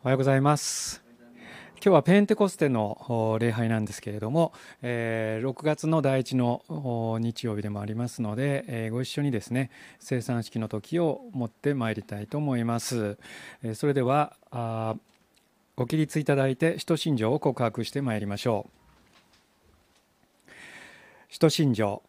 [0.00, 1.02] おはようございます。
[1.74, 13.18] 今日はペンテコステの礼拝なんですけれども、え、6月の第一の日曜日でもありますので、え、ご一緒にですね生産式の時を持ってまいりたいと思います、
[13.64, 14.94] え、それではあ
[15.74, 20.52] ご起立いただいて使徒信条を告白してまいりましょう。
[21.28, 22.04] 使徒信条。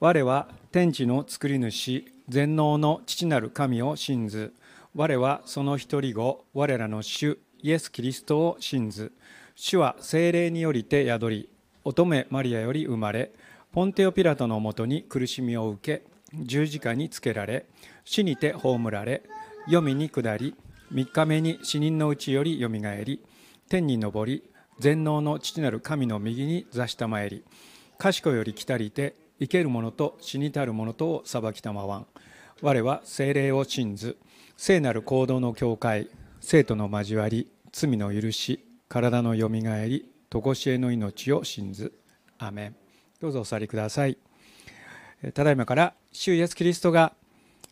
[0.00, 4.54] 我は天地の作り主全能の父なる神を信ず。
[4.98, 9.12] 我はその一人子我らの主イエス・キリストを信ず。
[9.54, 11.48] 主は精霊によりて宿り
[11.84, 13.30] 乙女マリアより生まれ
[13.70, 16.04] ポンテオ・ピラトのもとに苦しみを受け
[16.44, 17.66] 十字架につけられ
[18.04, 19.22] 死にて葬られ
[19.68, 20.56] 黄泉に下り
[20.92, 23.22] 3日目に死人のうちよりよみがえり
[23.68, 24.42] 天に昇り
[24.80, 27.44] 全能の父なる神の右に座したまえり
[27.98, 32.06] 賢より来たりて生ける者と死にたる者とを裁きたまわん。
[32.60, 34.16] 我は精霊を信ず。
[34.60, 36.08] 聖なる行動の境界
[36.40, 41.92] 生徒の交わり罪の許し体のよみがえり常しえの命を信ず。
[42.38, 42.76] アメン。
[43.20, 44.18] どうぞお去りください。
[45.32, 47.12] ただいまから主イエスキリストが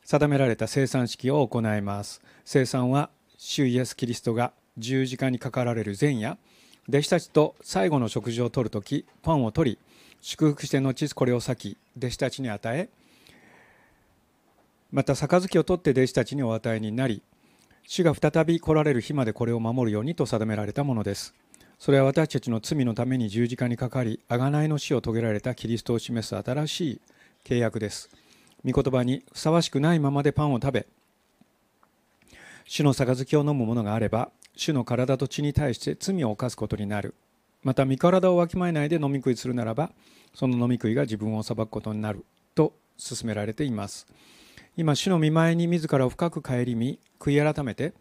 [0.04, 2.22] 定められた生産式を行います。
[2.44, 6.38] 生産は主イエスキリストが十字架にかかられる前夜
[6.88, 9.78] 弟子たちと最後の食事をとるときパンを取り
[10.20, 12.88] 祝福して後これを裂き弟子たちに与え
[14.92, 17.22] また杯を取って弟子たちにお与えになり
[17.86, 21.34] 主が再び来られる日までこれを守るようにと定められたものです。
[21.78, 27.00] それは私たちの罪のために十字架にかかり贖いの死を遂げられたキリストを示す新しい
[27.44, 28.10] 契約です。
[28.64, 30.86] 御言葉にふさわしくないままでパンを食べ
[32.64, 37.14] 主の杯を飲むものがあれば主の体と血に対して罪を犯すことになる。
[37.62, 39.92] また身体をわきまえないで飲み食いするならば
[40.34, 44.06] その飲み食いが自分を裁くことになると勧められています。
[44.78, 47.94] 今主の見舞いに自らを深く顧み悔い改めて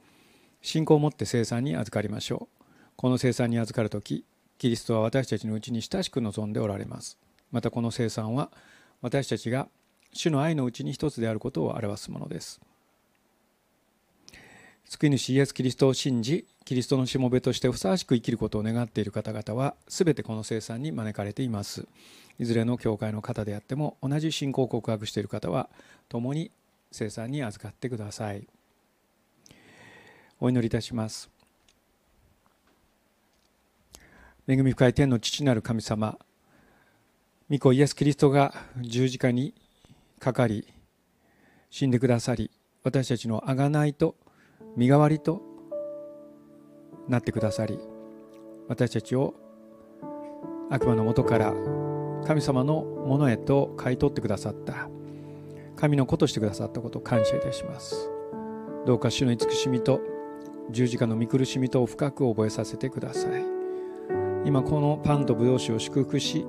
[0.62, 2.64] 信仰を持って生産に預かりましょう。
[2.98, 4.26] この生産に預かる時
[4.58, 7.18] キリストは私たちのうちに親しく望んでおられます。
[7.54, 8.52] またこの生産は
[9.02, 9.70] 私たちが
[10.12, 12.60] 主の愛のうちに一つであることを表すものです。
[14.84, 21.88] 救い主イエス・キリストを信じキリストのしもべとしてふさわしく生きることを願っている方々は全てこの生産に招かれています。
[22.38, 25.70] いずれの教会の方であっても同じ信仰を告白している方は
[26.10, 26.52] 共に
[26.96, 28.48] 生産に預かってください。
[30.40, 31.30] お祈りいたします。
[34.48, 36.20] 恵み深い天の父なる神様
[37.50, 39.56] 御子イエス・キリストが十字架に
[40.20, 40.68] かかり
[41.72, 42.52] 死んでくださり
[42.84, 44.16] 私たちの贖いと
[44.78, 45.42] 身代わりと
[47.08, 47.80] なってくださり
[48.68, 49.34] 私たちを
[50.70, 51.54] 悪魔のもとから
[52.26, 54.90] 神様のものへと買い取ってくださった。
[55.76, 58.10] 神の子としてくださったことを感謝いたします。
[58.86, 60.00] どうか主の慈しみと
[60.70, 63.44] 十字架の見苦しみとを深く覚えさせてください。
[64.46, 66.46] 今このパンとブドウ酒を祝福し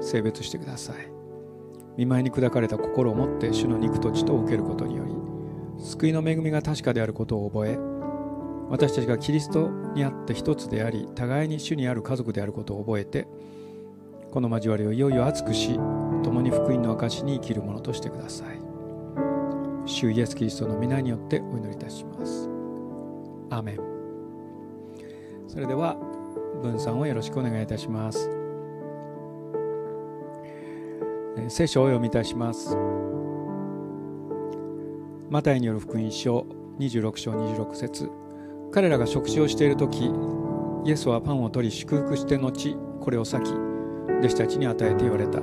[0.00, 1.14] 性別してください。
[1.96, 5.14] 見舞いに砕かれた心を持って主の肉と血と受けることにより
[5.78, 7.78] 救いの恵みが確かであることを覚え
[8.68, 13.28] 私たちがキリストにあって一つであり互いに主にある家族であることを覚えて
[14.30, 15.74] この交わりをいよいよ熱くし
[16.24, 18.63] 共に福音の証に生きるものとしてください。
[19.86, 22.48] 主イエス・キリストの皆によってお祈りいたします。
[23.50, 23.78] アーメン。
[25.46, 25.96] それでは
[26.62, 28.30] 分散をよろしくお願いいたします。
[31.48, 32.76] 聖書をお読みいたします。
[35.30, 36.46] マタイによる福音書
[36.78, 38.10] 26章26節。
[38.72, 40.10] 彼らが食事をしている時
[40.84, 43.52] イエスはパンを取り祝福して後これを裂き
[44.18, 45.40] 弟子たちに与えて言われた。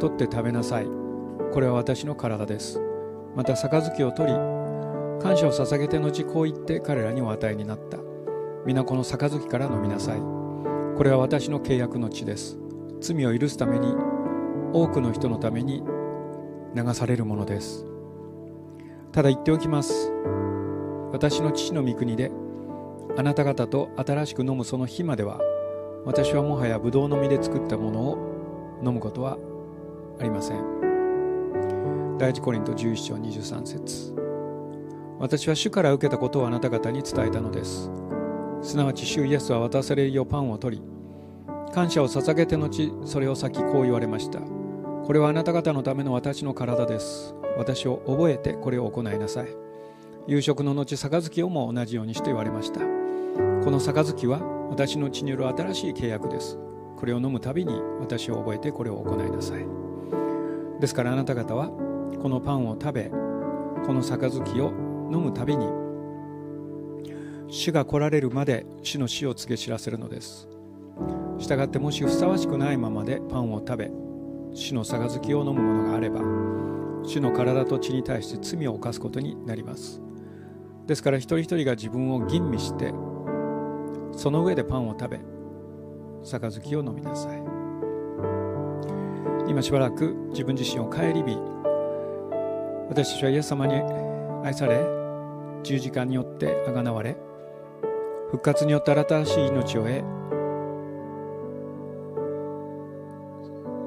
[0.00, 0.86] 取って食べなさい。
[1.52, 2.91] これは私の体です。
[3.34, 4.38] また杯を取り
[5.22, 7.98] 感謝を捧げて後こう言って彼らにお与えになった。
[8.66, 10.20] 皆この杯から飲みなさい。
[10.96, 12.58] これは私の契約の地です。
[13.00, 13.94] 罪を許すために
[14.72, 15.82] 多くの人のために
[16.74, 17.86] 流されるものです。
[19.12, 20.12] ただ言っておきます。
[21.12, 22.32] 私の父の御国で
[23.16, 25.38] あなた方と新しく飲むその日までは
[26.04, 29.38] 私はもはやブドウの実で作ったものを飲むことは
[30.18, 30.91] ありません。
[32.22, 34.14] 第一コリント11章23節。
[35.18, 37.90] 私は主から受けたことをあなた方に伝えたのです。
[38.62, 40.82] すなわち主イエスは渡されるよパンを取り
[41.74, 44.38] 感謝を捧げて後それを先こう言われました。
[44.38, 47.34] これはあなた方のための私の体です。
[47.58, 49.48] 私を覚えてこれを行いなさい。
[50.28, 52.78] 夕食の後杯をも同じようにして言われました。
[52.78, 52.86] こ
[53.72, 54.38] の杯は
[54.70, 56.56] 私の血による新しい契約です。
[56.96, 59.66] これを飲むたびに私を覚えてこれを行いなさい。
[60.78, 61.81] ですからあなた方は
[62.20, 63.10] このパンを食べ
[63.84, 64.72] この杯を
[65.12, 65.66] 飲むたびに
[67.48, 70.48] 主が来られるまで主の死を告げ知らせるのです。
[71.38, 73.90] したがってもしふさわしくないままでパンを食べ
[74.54, 76.20] 主の杯を飲むものがあれば
[77.04, 80.00] 主の体と血に対して罪を犯すことになります。
[80.86, 82.92] ですから一人一人が自分を吟味して
[84.12, 85.20] その上でパンを食べ
[86.24, 87.42] 杯を飲みなさい。
[89.48, 91.36] 今しばらく自分自身を顧み
[92.92, 93.72] 私たちはイエス様に
[94.44, 94.84] 愛され
[95.62, 97.16] 十字架によってあがなわれ
[98.30, 100.04] 復活によって新しい命を得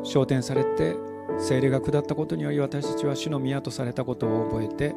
[0.04, 0.96] 昇天されて
[1.38, 4.96] 精霊が下ったことにより私たちは主の宮とされたことを覚えて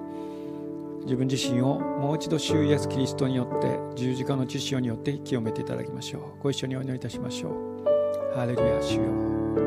[1.02, 6.22] 自分自身をもう一度主イエス・キリストによって十字架の知識によって清めていただきましょう。
[6.42, 8.34] ご一緒にお祈りいたしましょう。
[8.34, 9.02] ハレルヤ主よ。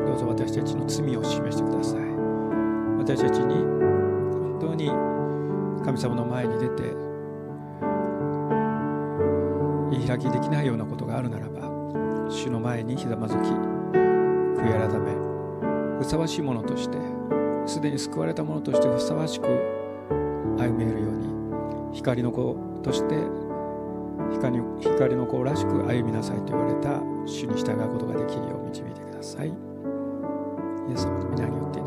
[0.06, 2.00] どうぞ私たちの罪を示してください。
[2.98, 3.81] 私たちに
[4.62, 4.86] 当に
[5.84, 6.94] 神様の前に出て
[9.90, 11.62] 言い開きできないようなことがあるならば
[12.30, 16.96] 主の前にひざまずき悔い改めふさわしいものとして
[17.66, 19.46] すでに救われたものとしてふさわしく
[20.56, 21.16] 歩めるよう
[21.90, 23.16] に光の子として
[24.30, 29.48] 光光の子らしく歩みなさいと言われた主に従うことができるよう導いてください。
[29.48, 29.52] イ
[30.92, 31.80] エス様の皆によって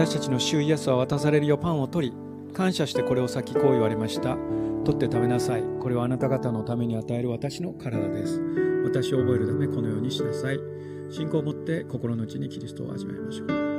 [0.00, 2.16] 私たちの主イエスは渡されるよパンを取り
[2.54, 4.38] 感謝してこれを先こう言われました。
[4.82, 5.62] 取って食べなさい。
[5.78, 8.40] これはあなた方のために与える私の体です。
[8.82, 10.58] 私を覚えるためこのようにしなさい。
[11.10, 13.69] 信仰を持って心の内にキリストを味わいましょう。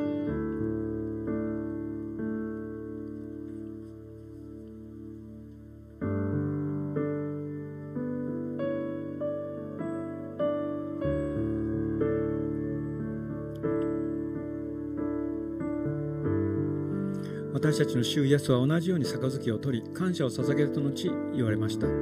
[17.83, 21.87] たちの主イエスは同じように杯を取り感謝を捧げた後言われました。
[21.87, 21.93] こ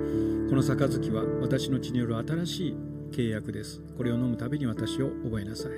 [0.55, 2.75] の杯は私の血による新しい
[3.11, 3.81] 契約です。
[3.95, 5.71] これを飲むたびに私を覚えなさい。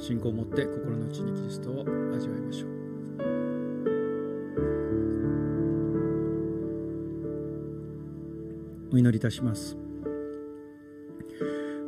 [0.00, 2.70] 信仰を持って心の内にキリストを味わいましょう。
[8.94, 9.76] お祈りいたします。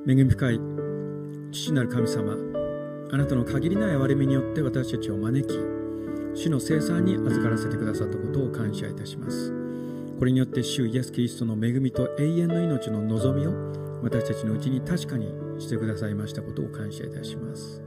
[0.06, 0.60] 恵み深い
[1.52, 2.36] 父なる神様
[3.12, 5.75] あなたの限りない憐れみによって私たちを招き
[6.36, 9.52] 主の生産に預からせてくださったことを感謝いたします。
[10.18, 13.52] これによって主イエス・キリストの恵みと永遠の命の望みを
[14.02, 15.28] 私たちのうちに確かに
[15.58, 17.82] してくださいましたことを感謝いたします。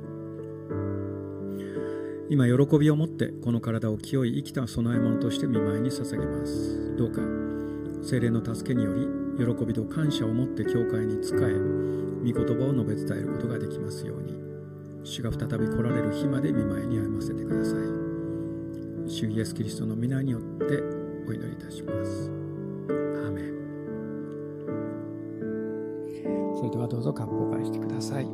[2.32, 6.96] 今喜びを持ってこの体を清い生きた供え物として見舞いに捧げます。
[6.98, 7.22] どうか
[8.04, 9.08] 精霊の助けにより
[9.38, 14.34] 喜びと感謝を持って教会に仕え御言葉を述べ伝えることができますように。
[15.04, 17.99] 主が再び来られる日まで見舞いに歩ませてください。
[19.10, 20.84] 主イエスキリストの皆によって
[21.28, 22.30] お祈りいたします。
[22.90, 23.46] アーメン。
[26.56, 28.26] それではどうぞ割烹会してください。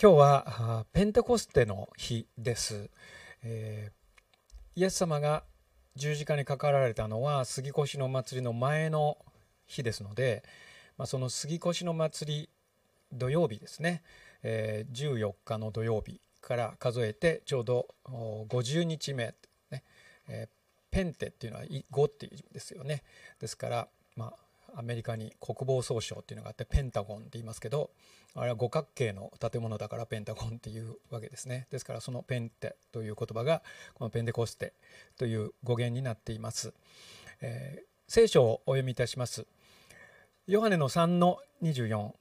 [0.00, 2.88] 今日はペンテコステの日です、
[3.42, 5.42] えー、イエス様が
[5.98, 9.18] 十字架にかかられたのは杉越の祭りの前の
[9.66, 10.44] 日ですので、
[10.96, 12.48] まあ、その杉越の祭り
[13.12, 14.02] 土曜日ですね、
[14.42, 19.34] えー、14日の土曜日から数えてちょうど50日目、
[19.70, 19.82] ね。
[20.28, 20.48] えー、
[20.90, 23.02] ペンテっていうのは5っていう意味ですよね。
[23.40, 24.34] ですから、まあ、
[24.76, 27.90] アメリカに国防総省っていうのがあってペンタゴンって言いますけど
[28.34, 31.66] あれは五角形の建物だからペンタゴンっていうわけですね。
[31.70, 33.62] ですからそのペンテという言葉が
[33.94, 34.74] このペンデコステ
[35.16, 36.72] という語源になっています、
[37.40, 39.46] えー、聖書をお読みいたします。
[40.46, 42.12] ヨハネの3の24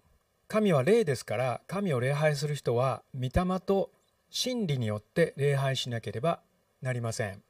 [0.47, 3.91] 神は霊ですから神を礼拝する人は御霊と
[4.29, 6.41] 真理によって礼拝しなければ
[6.81, 7.46] なりません。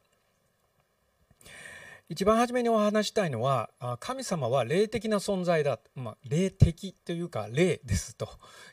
[2.10, 8.30] 一番初めにお話したいのは神様は霊的な存在だ、まあ、霊的というか霊ですと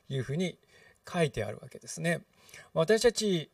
[0.08, 0.56] いうふうに
[1.12, 2.22] 書いてあるわけですね。
[2.72, 3.50] 私たち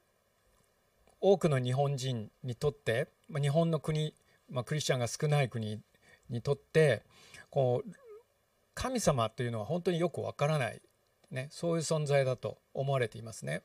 [1.20, 4.14] 多くの日本人にとって日本の国、
[4.50, 5.80] まあ、クリスチャンが少ない国
[6.28, 7.02] にとって
[7.48, 7.90] こう
[8.74, 10.80] 神様というのは本当によくわからない、
[11.30, 13.62] ね、そういう存在だと思われていますね。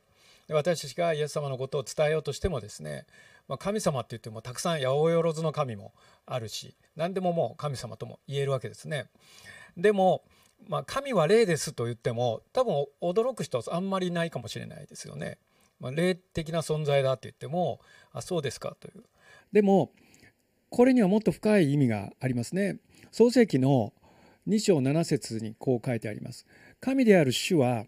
[0.48, 3.06] 私たちがイエス様のことを伝えようとしてもですね
[3.48, 5.92] まあ、神様って言ってもたくさん八百万の神も
[6.26, 9.06] あるし何でももう神様とも言えるわけですね。
[9.76, 10.24] でも、
[10.68, 15.38] まあ、神は霊ですと言っても多分驚く人はあんまりいないかもしれないですよね。
[15.78, 17.80] まあ、霊的な存在だって言っても
[18.12, 19.04] あそうですかという。
[19.52, 19.92] でも
[20.70, 22.78] これにはもっと深い意味がありますね。
[23.12, 23.92] 創世記の
[24.48, 26.46] 2章7節にこう書いてあります。
[26.80, 27.84] 神である主は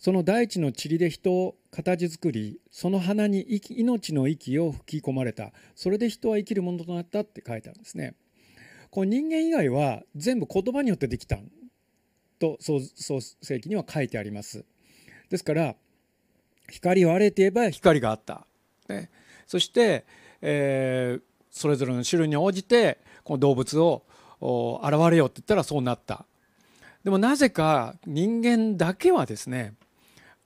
[0.00, 8.14] その大地の塵で人を形作りその花に命の息を吹き込まれたそれで人は生きるものとなったって書いてあるんですね。
[8.90, 11.36] この人間以外は全部言葉によってできた
[12.38, 12.80] と創
[13.20, 14.64] 世記には書いてあります。
[15.28, 15.76] ですから
[16.70, 18.46] 光をあれて言えば光があった。
[18.88, 19.10] ね、
[19.46, 20.06] そして、
[20.40, 24.02] えー、それぞれの種類に応じてこの動物を
[24.82, 26.24] 現れようって言ったらそうなった。
[27.04, 29.74] でもなぜか人間だけはですね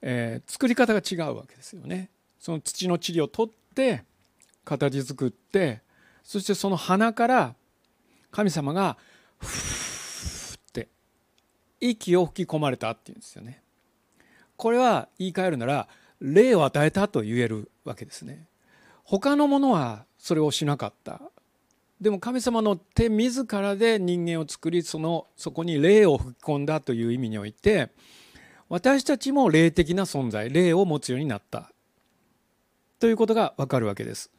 [0.07, 2.11] えー、作り方が違うわけですよね。
[2.39, 4.05] その土の塵を取って
[4.63, 5.81] 形作って
[6.23, 7.55] そしてその花から
[8.31, 8.99] 神様が
[9.39, 10.89] ふーって
[11.81, 13.63] 息を吹き込まれたっていうんですよね。
[14.57, 15.89] これは言い換えるなら
[16.21, 18.47] 霊を与えたと言えるわけですね。
[19.05, 21.23] 他のものはそれをしなかった。
[21.99, 27.89] でも神様の手自らで人間を作りそのそこに霊を吹き込んだという意味において
[28.75, 31.71] 私たちも霊的な存在霊を持つようになった
[32.99, 34.33] ということがわかるわけです。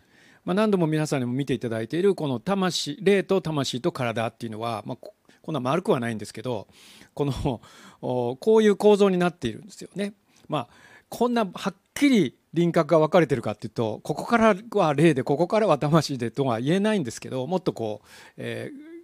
[0.44, 4.98] まあ、何度も皆さんにも見ていただいているこの魂霊と魂と体っていうのは、まあ、
[5.42, 6.68] こんな丸くはないんですけど
[7.14, 7.62] この
[8.02, 10.12] こういう構造になっているんですよね。
[10.50, 10.68] まあ、
[11.08, 18.96] こんなはっきり輪郭が分かれてるかっていうとここからは霊でここからは魂でとは言えないんですけどもっとこう、えー、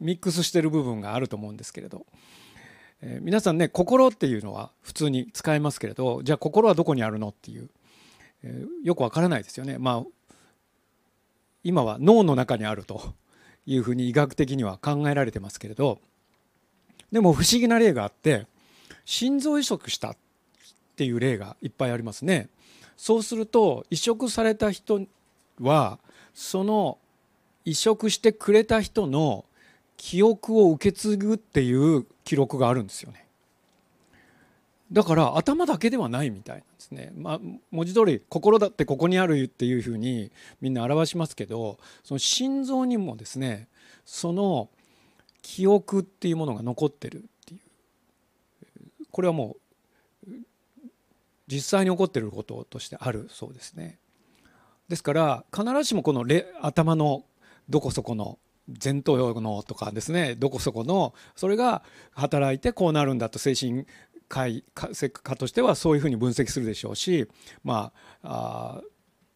[0.00, 2.06] ミックスしてる部分があると思うんですけれど
[3.02, 7.68] えー、皆さんね心っていうのは普通に使いますけれどじゃあ心はどこにあるのっていう、
[8.44, 9.76] えー、よくわからないですよね。
[9.78, 10.10] まあ
[11.64, 13.14] 今は脳の中にあると
[13.66, 16.00] いうふうに医学的には考えられてますけれど
[17.12, 18.46] でも不思議な例があって
[19.04, 20.16] 心臓移植したっ
[20.96, 22.48] ていう例がいっぱいありますね。
[22.96, 25.02] そうすると移植された人
[25.60, 25.98] は
[26.34, 26.98] その
[27.64, 29.44] 移植してくれた人の
[30.02, 33.24] 記憶を受け継ぐっていう記録があるんですよね。
[34.90, 37.40] だから頭だけではないみたいなんですね、まあ、
[37.70, 43.68] 文字通り心だってここにあるっていうふうにみんな表しますけどその心臓にもですね
[44.04, 44.70] その
[45.40, 47.60] 記憶っていうものが残ってるっていう。
[49.12, 49.56] これはも
[50.26, 50.30] う
[51.46, 53.98] 実際に起こってることとしてあるそうですね。
[54.88, 56.24] ですから必ずしもこの
[56.60, 57.24] 頭の
[57.68, 58.40] どこそこの
[58.82, 63.86] 前頭葉のとかですねどこそこのそれが働いてこうなるんだと精神
[64.28, 67.28] 科医科としてはそういうふうに分析するでしょうし
[67.64, 67.92] ま
[68.22, 68.82] ああ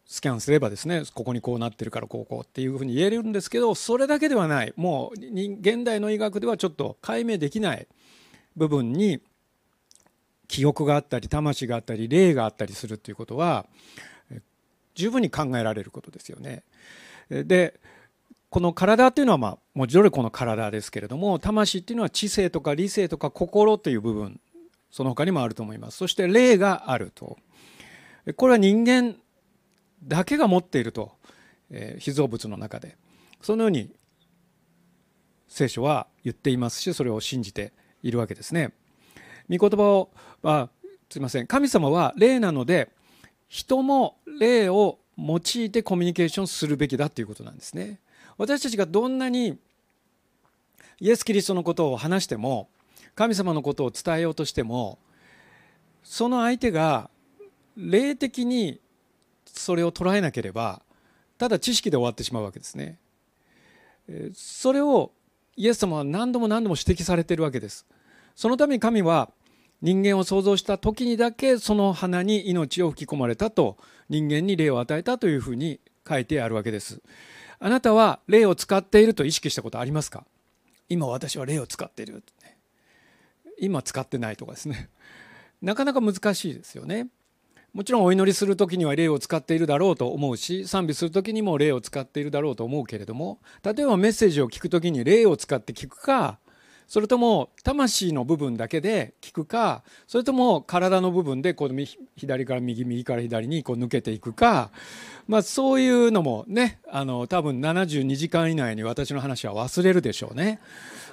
[0.07, 7.87] スキャンすればですねここにこうなってるからこうこうっていうふうに言えるんですけどそれだけではないもう現代の医学ではちょっと解明できない
[8.55, 9.21] 部分に
[10.47, 13.65] 記憶があったり魂があったり霊があったりするっていうことは
[14.95, 16.63] 十分に考えられることですよね。
[17.29, 17.79] で
[18.49, 24.39] この体っていうのはまあ文字通りこの体ですけれども魂っていうのは知性とか理性とか心という部分
[24.89, 27.37] その他にもあると思いますそして霊があると
[28.35, 29.15] これは人間
[30.03, 31.11] だけが持っていると、
[31.69, 32.97] えー、被造物の中で
[33.41, 33.91] そのように
[35.47, 37.73] 聖書は言っていますしそれを信じて
[38.03, 38.73] いるわけですね。
[39.49, 40.11] 御言葉を、
[40.43, 40.69] あ、
[41.09, 42.89] すいません神様は霊なので
[43.47, 47.99] 人も霊を用いてコミュニケーションするべきだということなんですね。
[48.37, 49.57] 私たちがどんなに
[50.99, 52.69] イエス・キリストのことを話しても
[53.15, 54.99] 神様のことを伝えようとしても
[56.03, 57.09] その相手が
[57.75, 58.79] 霊的に
[59.45, 60.81] それを捉えなければ
[61.37, 62.97] ただ知識で終わってしまうわけですね。
[64.33, 65.11] それを
[65.55, 67.85] イエス様は何度も何度も指摘されているわけです。
[68.35, 69.29] そのために神は
[69.81, 73.77] 人間を創造した時にだけその花に命を吹き込まれたと
[74.09, 77.01] 人間に霊を与えたというふうに書いてあるわけです。
[77.59, 80.25] あなたは霊を使っていると意識したことありますか？
[80.89, 82.23] 今私は霊を使っている
[83.59, 84.89] 今使ってないとかですね。
[85.61, 87.07] なかなか難しいですよね。
[87.73, 96.39] もちろんお祈りする時には霊を使っているだろうと思うし賛美する時にも霊を使っているだろうと思うけれども例えばメッセージを聞く時に霊を使って聞くか
[96.87, 101.69] それとも魂の部分だけで聞くかそれとも体の部分でこう
[102.15, 104.71] 左から右右から左にこう抜けていくか、
[105.27, 110.61] まあ、そういうのもねあの多分72時間以内に私の話は忘れるでしょうね。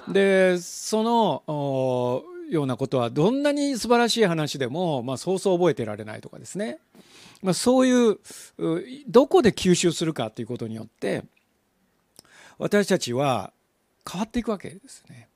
[0.07, 6.77] でそのようなことはどんなに素晴らしい話でも、まあ、そうそう覚えてられないとかですね、
[7.41, 8.19] まあ、そういう
[9.07, 11.23] どこで吸収するかということによって
[12.59, 13.51] 私たちは
[14.09, 15.27] 変わっていくわけですね。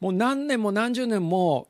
[0.00, 1.68] もう何年も何十年も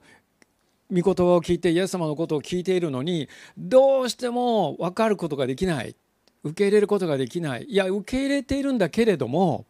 [0.90, 5.94] 御言葉を聞いてイエス様のことを聞いているのにどうしても分かることができない。
[6.42, 7.64] 受け入れることができない。
[7.64, 9.66] いや受け入れているんだけれども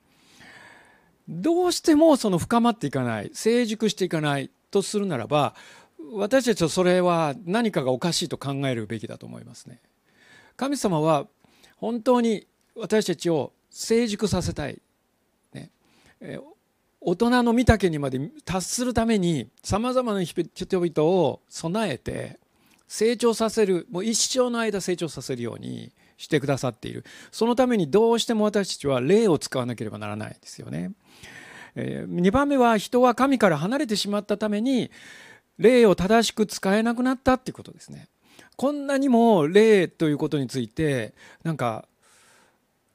[1.28, 3.30] どうしてもその深まっていかない。
[3.34, 4.50] 成熟していかない。
[4.70, 5.54] とするならば
[6.12, 9.80] 私たちはそれは何かがおかしいと考えるべきだと思いますね。
[10.56, 11.26] 神様は
[11.76, 14.80] 本当に私たちを成熟させたい、
[15.52, 15.70] ね、
[17.02, 22.38] 大人の御岳にまで達するためにさまざまな人々を備えて
[22.88, 30.92] 成長させるもう一生の間成長させるようにしてくださっているそのためにどうしても私たちは霊を使わなければならないですよね。
[31.76, 34.90] 2番目は人は神から離れてしまったために
[35.56, 38.08] 霊を正しく使えなくなったっていうことですね。
[38.56, 41.14] こんなにも霊ということについて
[41.44, 41.86] なんか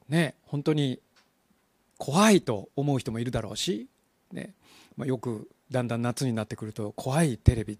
[0.08, 1.00] ね本当に
[1.98, 3.88] 怖いと思う人もいるだろうし
[4.32, 4.54] ね、
[4.96, 7.78] まあ、よくだんだん夏になってくると怖いテレビ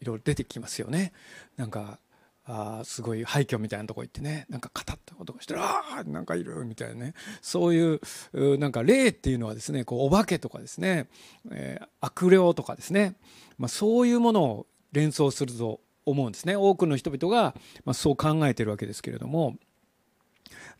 [0.00, 1.12] いろいろ出てきますよね。
[1.56, 1.98] なんか
[2.44, 7.14] あすごい廃墟みたいなとこ行ってねなんかカタッと音がしてああなんかいるみたいなね。
[7.42, 11.08] そういうなんか霊っていうのはですねこうお化けとかですね、
[11.50, 13.14] えー、悪霊とかですね、
[13.58, 16.56] まあ、そういうものを連想すると思うんですね。
[16.56, 19.56] 多くの人々が、まあ、そう考えてるわけですけれども。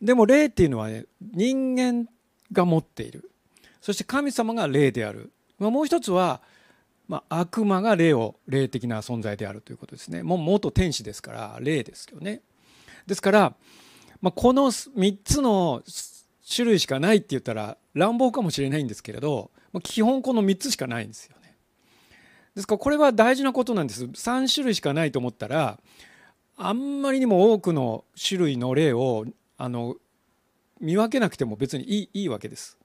[0.01, 2.07] でも霊っていうのはね人間
[2.51, 3.31] が持っている
[3.81, 6.41] そして神様が霊である、まあ、もう一つは、
[7.07, 10.23] まあ、悪魔が霊を霊的な存在であるということですね。
[10.23, 12.41] もう元天使ですから霊ですよね。
[13.07, 13.55] ですから、
[14.21, 15.81] まあ、この3つの
[16.55, 21.55] 種類しかないって言ったら乱暴かもしれないんですけれど、まあ、基本この3つしかないんですよね。
[22.55, 24.05] ですからこれは大事なことなんです。
[24.05, 25.79] 3種類しかないと思ったら
[26.55, 29.25] あんまりにも多くの種類の霊を
[29.57, 29.95] あの
[30.79, 32.77] 見分けなくても別にいいいいわけです。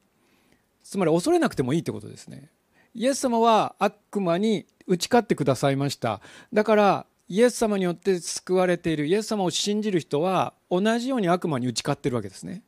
[0.89, 2.51] つまり恐れなくてもいいってことですね。
[2.95, 6.21] イエス様は悪魔に打ち勝ってくださいました。
[6.53, 12.63] だからイエス様によって救われているイエス様を信じる人は同じように悪魔に打ち勝ってるわけですね。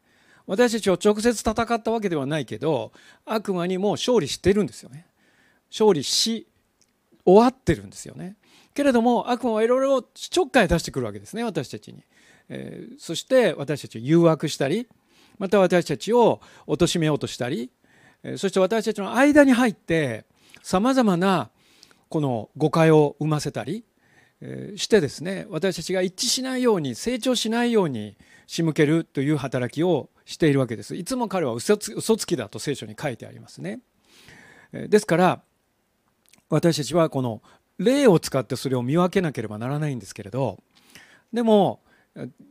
[0.47, 2.93] 私たちを直接戦ったわけではないけど
[3.25, 5.07] 悪魔にもう勝利してるんですよね。
[5.71, 6.49] 勝利し
[7.25, 8.37] 終わってるんですよね。
[8.75, 12.05] けれども悪魔はいろいろちょっかい出してくるわけですね私たちに、
[12.49, 14.87] えー、そして私たちを誘惑したり
[15.39, 17.73] また私たちを貶めようとしたり
[18.37, 20.25] そして私たちの間に入って
[20.63, 21.51] さまざまな
[22.09, 23.85] この誤解を生ませたり
[24.77, 30.95] してですね私たちが一致しないように成長しないように仕向けるという働きをしているわけです。
[30.95, 33.81] いつも彼は嘘つきだと聖書に書いてありますね。
[34.73, 35.43] ですから
[36.51, 37.43] 私たちはこの
[37.79, 40.59] 霊を使ってそれを見分けなければならないんですけれど
[41.33, 41.81] でも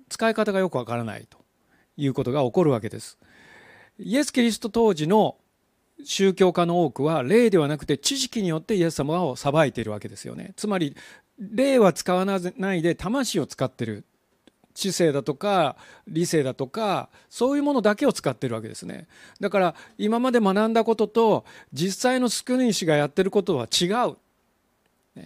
[0.10, 1.38] 使い方がよくわからないと
[1.98, 3.18] いうことが起こるわけです。
[4.00, 5.38] イエス・キリスト当時の
[6.04, 10.54] 宗教家の多くは霊ではなくて知識によってイエス様を裁いているわけですよね。
[10.56, 10.96] つまり
[11.40, 14.06] 霊は使わないで魂を使ってる
[14.74, 15.76] 知性だとか
[16.08, 19.08] 理性だとかそういうものだけを使ってるわけですね。
[19.40, 24.18] だから今まで学んだことと実際の救い主がやってることは違う。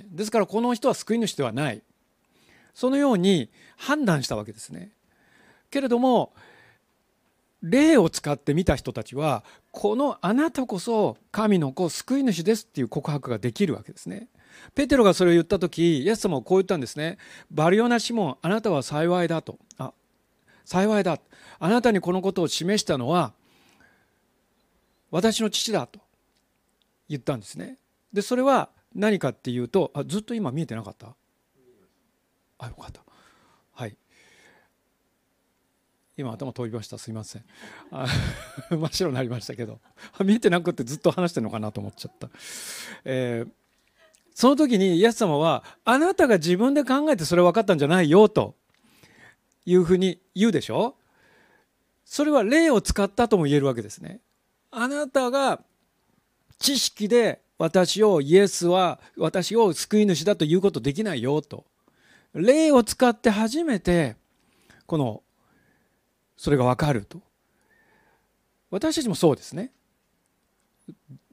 [0.10, 1.82] ですからこの人は救い主ではない。
[2.74, 4.92] そのように判断したわけですね。
[5.70, 6.32] けれども
[7.62, 14.28] 霊を使って見た人たちはこのあなたこそ神の子救い主ですっていう告白ができるわけですね。
[14.76, 17.18] ペテロがそれを言った時イエス様はこう言ったんですね。
[17.50, 19.58] バリオナ・シモンあなたは幸いだと。
[19.78, 19.94] あ
[20.66, 21.20] 幸いだ。
[21.60, 23.34] あなたにこのことを示したのは
[25.10, 26.00] 私の父だと
[27.08, 27.78] 言ったんですね。
[28.12, 31.16] でそれは何かっていうとあずっと今見えてなかった？
[32.60, 33.02] あよかった。
[36.22, 36.98] 今頭飛びました。
[36.98, 37.44] すいません。
[38.70, 39.80] 真っ白になりましたけど。
[40.24, 42.30] 見えてなくてずっと話してるのかなと思っちゃった、
[43.04, 43.52] えー、
[44.34, 48.56] その時にイエス様はあなたが自分で考えてそれ分かったんじゃないよと
[49.66, 50.96] いうふうに言うでしょ？
[52.06, 54.20] それは霊を使ったとも言えるわけですね。
[54.70, 55.64] あなたが
[56.60, 61.66] 知識で私をイエスは私を救い主だということできないよと。
[62.34, 64.16] 霊を使って初めて
[64.86, 65.24] この
[66.41, 67.21] それが分かると。
[68.71, 69.71] 私たちもそうですね。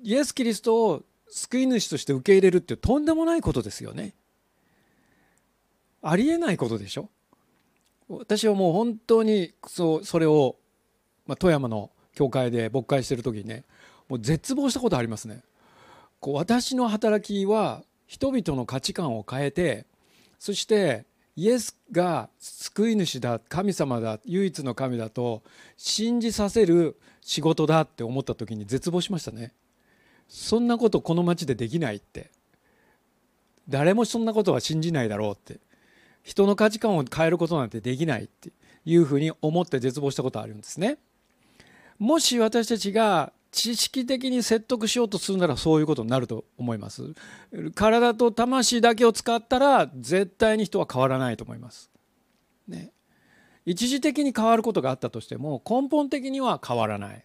[0.02, 4.12] イエス・キリストを救い主として受け入れるってとんでもないことですよね。
[6.02, 7.08] ありえないことでしょ。
[8.10, 10.56] 私はもう本当にそうそれを、
[11.26, 13.64] まあ、富山の教会で牧会してる時にね
[14.10, 15.42] もう絶望したことありますね。
[16.20, 19.86] こう私の働きは人々の価値観を変えて
[20.38, 21.06] そして
[21.38, 25.44] イエスが救い主だ神様だ唯一の神だと
[25.76, 29.52] 信じさせる仕事だって思った時に絶望しましたね。
[30.26, 32.32] そんなことこの町でできないって。
[33.68, 35.60] 誰もそんなことは信じないだろうって。
[36.24, 38.50] 人の価値観を変えることなんてできないって
[38.84, 40.98] いうふうに思って絶望したことあるんですね。
[42.00, 47.12] もし私たちが知識的に説得しようとするならそういうことになると思います。
[47.74, 51.90] 体と魂だけを使ったら絶対に人は変わらないと思います。
[52.68, 52.92] ね。
[53.66, 57.24] 一時的に変わることがあったとしても根本的には変わらない。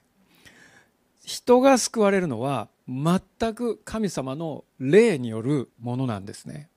[1.23, 3.21] 人が救われるのは全
[3.53, 6.67] く神様の霊によるものなんですね。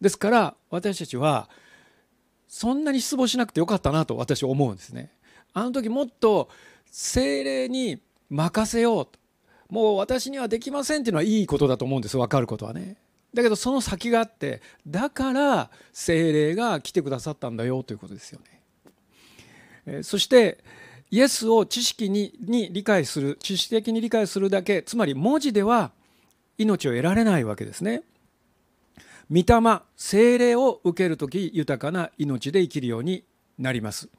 [0.00, 1.48] ですから私たちは
[2.48, 5.12] そんなに失望しなくてよかったなと私は思うんですね。
[5.52, 6.48] あの時もっと
[6.90, 9.12] 精霊に任せようと。
[9.68, 12.16] もう私にはできませんっていうのはいいことだと思うんです。
[12.16, 12.96] 分かることはね。
[13.34, 18.40] だけどその先があってだから精霊が来てくださったんだよということですよ
[19.86, 20.02] ね。
[20.02, 20.58] そして
[21.10, 25.92] イエスを知識にに理解する知識的に理解するだけつまり文字では
[26.58, 28.02] 命を得られないわけですね。
[29.30, 33.24] 御霊精霊を受ける時豊かな命で生きるように
[33.58, 34.10] なります。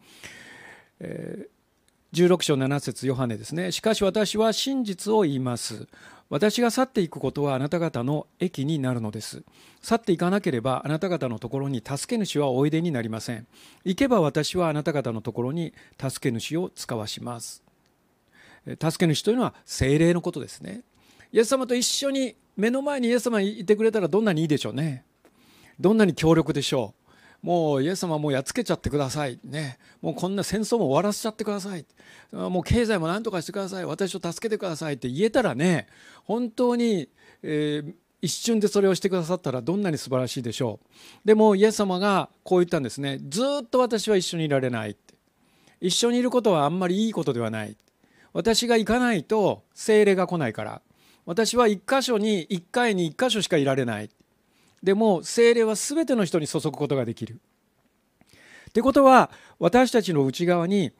[2.14, 3.72] 16章7節ヨハネですね。
[3.72, 5.88] しかし私は真実を言います。
[6.30, 9.44] 私が去っていくことはあなた方の益になるのです。
[9.82, 13.48] 去っていかなければあなた方のところに助け主はおいでになりません。
[13.84, 17.64] 行けば私はあなた方のところに助け主を使わします。
[18.68, 20.82] 助け主というのは精霊のことですね。
[21.32, 25.04] イエス様と一緒に目の前にイエス様いてくれたらどんなにいいでしょうね。
[25.80, 27.03] どんなに強力でしょう。
[27.44, 29.38] もうイエス様もうやっつけちゃってください。
[29.44, 29.78] ね。
[30.02, 31.86] もうこんな戦争も終わらせちゃってください。
[32.32, 33.86] もう経済も何とかしてください。
[33.86, 35.88] 私を助けてくださいって言えたらね
[36.24, 37.10] 本当に、
[37.44, 41.28] えー、一瞬でそれをしてくださったらどんなに素晴らしいでしょう。
[41.28, 43.20] でもイエス様がこう言ったんですね。
[43.28, 44.96] ずっと私は一緒にいられない
[45.82, 47.76] 一緒にいることはあんまりいいことではない。
[48.32, 50.82] 私が行かないと精霊が来ないから。
[51.26, 54.10] 私は一箇所に一回に一箇所しかいられない。
[54.84, 57.40] でも精霊は全ての人に注ぐことができる。
[58.70, 60.92] ってことは私たちの内側に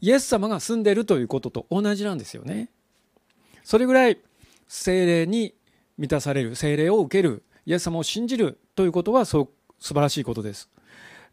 [0.00, 2.70] イエス様が住んでるということと同じなんですよね。
[3.62, 4.18] それぐらい
[4.68, 5.54] 精霊に
[5.98, 10.70] 満たされる精霊を受けるイエス様を信じるということはそう素晴らしいことです。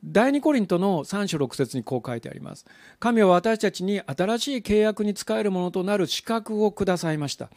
[0.03, 2.65] 第2コリントの3章6節にこう書いてあります。
[2.99, 7.49] 神は私たちに新しい契約に使えるものとなる資格をくださいました。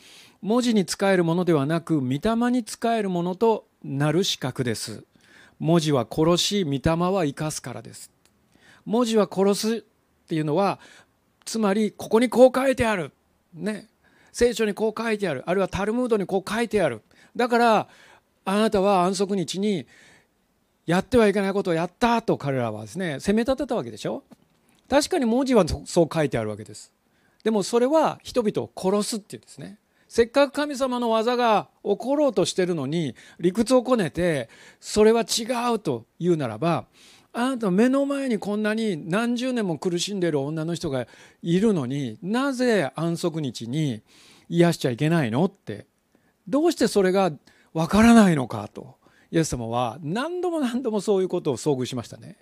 [0.43, 5.05] 文字に使えるものではなく、御霊に使えるものとなる資格です。
[5.59, 6.81] 文字は殺し、御霊
[7.11, 8.11] は生かすからです。
[8.85, 9.81] 文字は殺すっ
[10.29, 10.81] ていうのは、
[11.47, 13.13] つまりここにこう書いてある。
[13.55, 13.89] ね。
[14.33, 15.45] 聖書にこう書いてある。
[15.47, 17.01] あるいはタルムードにこう書いてある。
[17.35, 17.89] だから、
[18.45, 19.87] あなたは安息日に
[20.87, 24.23] やってはいけないことをやったと彼らはですね責め立てたわけでしょ？
[24.89, 26.93] 確かに文字はそう書いてあるわけです。
[27.43, 29.79] でもそれは人々を殺すっていうんですね。
[30.09, 35.45] せっかく神様の技が起ころうとしてるのに理屈をこねてそれは違
[35.75, 36.85] うと言うならば
[37.33, 41.07] あなた目の前にこんなに何十年も苦しんでいる女の人が
[41.43, 44.03] いるのになぜ安息日に
[44.49, 45.45] 癒しちゃいけないの？
[45.47, 45.87] って。
[46.47, 47.33] どうしてそれが
[47.73, 48.97] わからないのかと。
[49.35, 52.37] イエス様は何度も何度もそういうことを遭遇しましたね。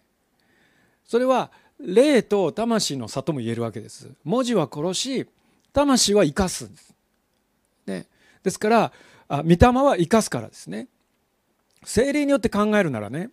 [1.07, 1.50] それは
[1.81, 4.11] 霊と魂の差とも言えるわけです。
[4.24, 5.26] 文字は殺し
[5.72, 6.94] 魂は生かすんです。
[7.87, 8.07] ね、
[8.42, 8.92] ですから
[9.26, 10.87] あ御霊は生かすからですね。
[11.83, 13.31] 精霊によって考えるならね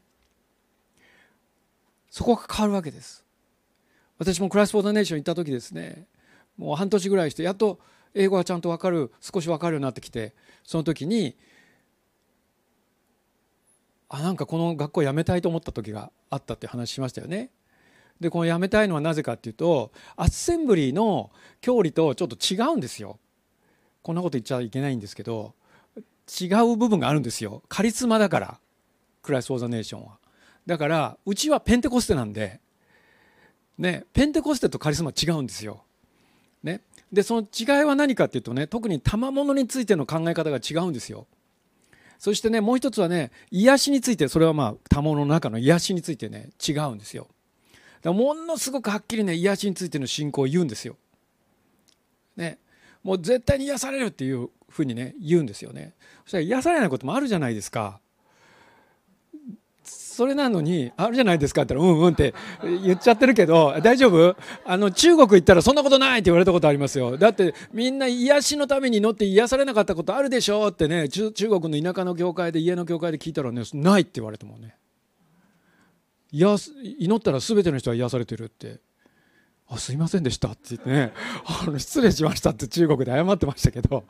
[2.10, 3.26] そこが変わるわけです。
[4.20, 6.06] 私もクラス・フォーダネーション行った時ですね
[6.58, 7.80] もう半年ぐらいしてやっと
[8.14, 11.36] 英語がちゃんと分かる少し分かるようになってきてその時に
[14.10, 17.52] あなんかこの学校辞めたいと思った時があったって話しましたよね。
[18.20, 23.20] でこの辞めたいのはなぜかっていうとアッセンブリーの教理とちょっと違うんですよ。
[24.02, 25.54] こんなこと言っちゃいけないんですけど
[26.42, 27.64] 違う部分があるんですよ。
[27.70, 28.60] カリスマだから
[29.22, 30.18] クライス・フォー・ザ・ネーションは。
[30.66, 32.60] だからうちはペンテコステなんで、
[33.78, 35.84] ね、ペンテコステとカリスマ違うんですよ。
[36.62, 41.26] ね、でその違いは何かっていうとね特に賜物についての考え方が違うんですよ。
[42.20, 47.28] そしてねもう一つはね癒しについてそれはまあ多物の中の癒しについてね違うんですよ。
[48.02, 50.98] だものすごくはっきりね癒しについての信仰を言うんですよ。
[52.36, 52.60] ね。
[53.04, 55.94] もう絶対に癒されるっていうふうにね言うんですよね。
[56.24, 58.02] そしたら癒されないこともあるじゃないですか。
[60.20, 62.34] それなのにあるじゃないですかって言ったらうんうんって
[62.84, 64.36] 言っちゃってるけど大丈夫？
[64.66, 67.18] あの中国行ったらそんなことないって言われたことありますよ。
[67.18, 74.76] だってみんな癒しのために乗って癒されなかったことあるでしょってね中国の田舎の教会で家の教会で聞いたらねないって言われてもね。
[76.34, 76.58] 癒
[77.00, 78.82] 祈ったら全ての人は癒されてるって。
[79.70, 81.14] あすいませんでしたって言ってね。
[81.46, 84.04] あの失礼しましたって中国で謝ってましたけど。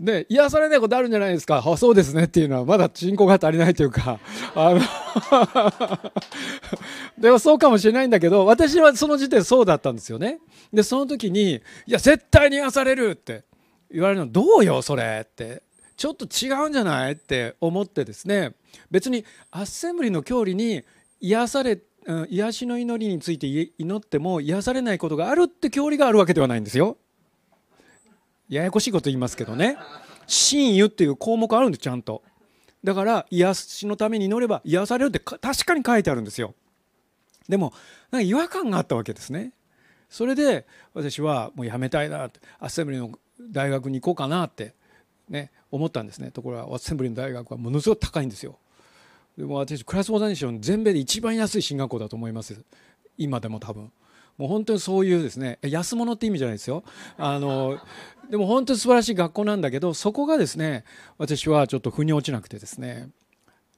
[0.00, 1.62] で癒されないことあるんじゃないですか？
[1.64, 4.18] あそうですねっていうのはまだ信仰が足りないというか
[4.54, 4.80] あの
[7.18, 10.38] でもそうかもしれないんだけど私はその時点そうだったんですよね
[10.72, 13.44] でその時に「いや絶対に癒される!」って
[13.90, 15.62] 言われるのどうよそれって
[15.96, 18.52] ちょっと違うんじゃないって思ってですね
[18.90, 20.82] 別にアッセンブリの教理に
[21.20, 21.78] 癒され
[22.28, 26.98] 癒しの祈りについて祈っても癒されないことがあるって教理があるわけではないんですよ。
[28.48, 29.76] ややこしいこと言いますけどね。
[30.26, 32.22] 真湯っていう項目あるんでちゃんと。
[32.84, 36.54] だから癒しのために祈れば癒されるって確かに書いてあるんですよ。
[37.48, 37.72] でも
[38.10, 39.52] なんか違和感があったわけですね。
[40.08, 44.74] それで私はもうやめたいなってアッセンブリの大学に行こうかなって
[45.28, 46.30] ね思ったんですね。
[46.30, 48.58] ところがアッセンブリの大学はものすごく高いんですよ。
[49.36, 52.56] でも私クラスモザネーション全米で一番安い進学校だと思います。
[53.18, 53.90] 今でも多分。
[54.38, 56.84] もう本当にそういうですね安物って意味じゃないですよ。
[57.16, 57.78] あの
[58.30, 60.84] でも本当に素晴らしい学校なんだけどそこがですね
[61.18, 63.10] 私はちょっと腑に落ちなくてですね。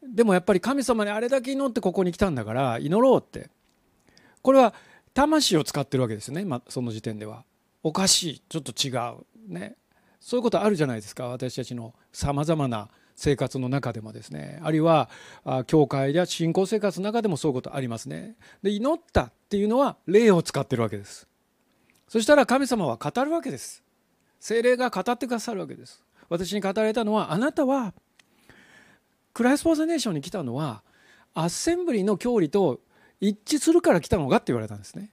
[0.03, 3.51] でもやっぱり神様にあれだけ祈ってここに来たんだから祈ろうって。
[4.43, 4.73] これは
[5.15, 7.45] 魂を使ってるわけですよね、まあ、その時点では。
[7.83, 9.53] おかしいちょっと違う。
[9.53, 9.77] ね。
[10.21, 14.61] そういうことあるじゃないですか私たちのさまざまな生活の中でもですね。
[14.63, 15.11] あるいは
[15.67, 18.37] 教会や信仰生活の中でもそういうことありますね。
[18.63, 19.33] で祈った。
[19.49, 21.27] っていうのは霊を使ってるわけです。
[22.07, 23.83] そしたら神様は語るわけです。
[24.41, 26.05] 精霊が語ってくださるわけです。
[26.29, 27.95] 私に語られたのはあなたは
[29.33, 30.83] クライスポーザネーションに来たのは
[31.33, 32.81] アッセンブリの教理と
[33.23, 35.11] 一致するから来たのかって言われたんですね。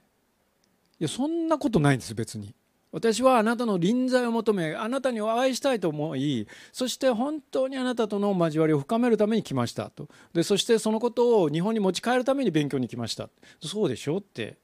[1.00, 2.54] いやそんなことないんです別に。
[2.96, 10.08] 私はあなたの臨在を求めあなたにお会いしたいと思いそして本当にあなたとの交わりを深めるために来ましたと。
[10.32, 13.28] でそしてそのことを日本に持ち帰るために勉強に来ました。
[13.62, 14.56] そうでしょって。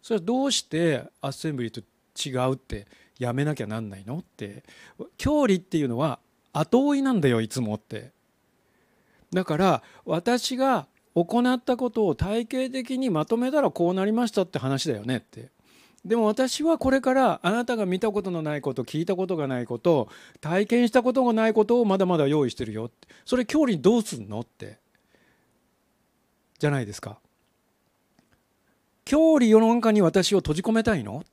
[0.00, 1.80] それはどうしてアッセンブリーと
[2.24, 2.86] 違うって
[3.18, 4.62] やめなきゃなんないのって。
[5.16, 6.20] 教理っていうのは
[6.52, 8.12] 後追いなんだよいつもって。
[9.32, 15.53] だから私が行ったことを体系的にまとめたらこうなりましたって話だよねって。
[16.04, 20.08] でも私はこれからあなたが見たことのないこと聞いたことがないこと
[20.40, 23.08] 体験したことがないことをまだまだ用意してるよって。
[23.24, 24.78] それ教理どうすんのって。
[26.58, 27.18] じゃないですか。
[29.06, 31.24] 教理世の中に私を閉じ込めたいの？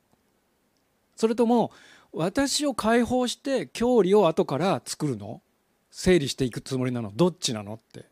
[1.16, 1.70] それとも
[2.12, 5.42] 私を解放して教理を後から作るの？
[5.90, 7.12] 整理していくつもりなの？
[7.14, 7.74] どっちなの？
[7.74, 8.06] って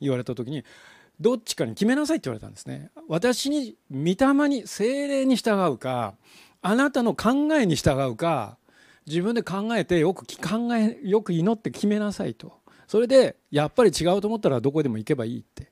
[0.00, 0.62] 言われた時に
[1.20, 2.90] どっちかに決めなさいって言われたんですね。
[3.08, 6.14] 私に御霊に精霊に従うか
[6.62, 8.58] あなたの考えに従うか
[9.06, 12.60] 自分で考えてよく考えよく祈って決めなさいと。
[12.86, 15.70] それでやっぱり違うと思ったらどこでも行けばいいって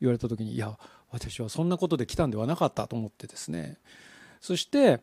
[0.00, 0.78] 言われた時にいや
[1.10, 3.78] 私はそんなことで来たんではなかったと思ってですね。
[4.40, 5.00] そして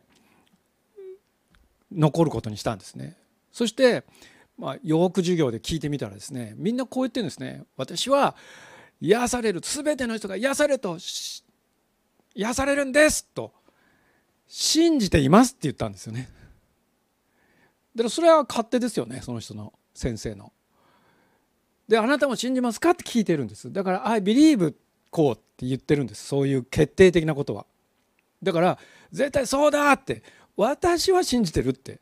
[1.90, 3.16] 残ることにしたんですね。
[3.52, 4.04] そして、
[4.58, 7.64] まあ、よく授業で聞いてみたらですねみんなこう言ってるんですね。
[7.76, 8.36] 私は
[9.02, 10.96] 癒される全ての人が癒されと
[12.36, 13.52] 癒されるんですと
[14.46, 16.30] 信じていますって言ったんですよね。
[17.96, 20.52] でそれは勝手ですよねその人の先生の。
[21.88, 23.72] であなたも信じますかって聞いてるんです。
[23.72, 24.72] だから「I believe
[25.10, 26.24] こう」って言ってるんです。
[26.24, 27.66] そういう決定的なことは。
[28.40, 28.78] だから
[29.10, 30.22] 絶対そうだって
[30.56, 31.98] 私は信じてるって。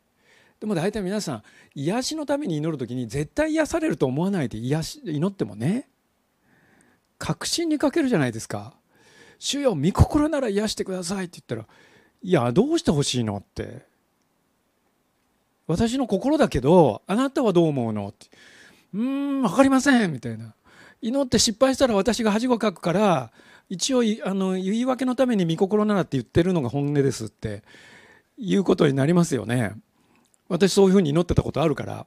[0.61, 1.43] でも大体皆さん
[1.75, 5.90] 癒しのために祈る時に絶対癒されると思わないで癒し祈ってもね。
[7.21, 8.75] 確信に欠けるじゃないですか
[9.39, 11.73] 「主よ御心なら癒してください」って言ったら
[12.23, 13.87] 「いやどうしてほしいの?」って
[15.69, 18.27] 「私の心だけどあなたはどう思うの?」って
[18.95, 20.55] 「うーん分かりません」みたいな
[21.03, 23.31] 祈って失敗したら私が恥をかくから
[23.69, 27.63] 一応あの言い訳のために御心ならって言ってるのが本音ですって
[28.39, 29.75] いうことになりますよね
[30.49, 32.07] 私そういうふうに祈ってたことあるから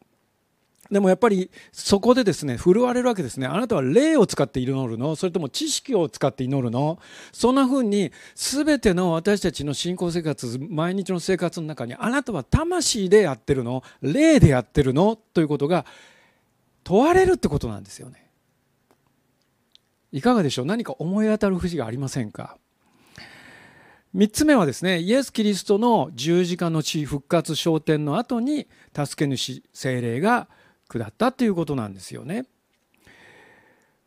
[0.94, 3.48] でもやっぱりそこでですね振るわれるわけですね。
[3.48, 5.16] あなたは霊を使って祈るの？
[5.16, 7.00] それとも知識を使って祈るの？
[7.32, 13.84] そんなふうに全ての私たちの信仰生活毎日の生活の中にあなたは魂でやってるの？
[14.02, 15.16] 霊でやってるの？
[15.16, 15.86] ということが
[16.84, 18.30] 問われるってことなんですよね。
[20.12, 20.66] いかがでしょう？
[20.68, 22.58] 何か思い当たる節がありませんか
[24.16, 30.48] ？3つ目はですねイエス・キリストの十字架の地復活昇天の後に助け主精霊が
[31.00, 32.46] 下ったということなんですよね。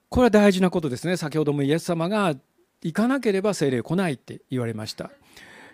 [0.09, 1.17] これは大事なことですね。
[1.17, 2.35] 先ほどもイエス様が
[2.83, 5.11] 行かなければ精霊来ないって言われました。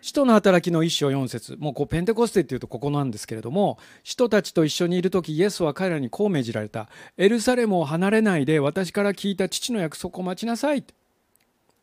[0.00, 1.56] 使徒の働きの一章四節。
[1.58, 10.84] もうこうペンテコステっていうとここなんですけれども人たちと一緒にいる時イエスは彼らにこう命じられた「エルサレムを離れないで私から聞いた父の約束を待ちなさい」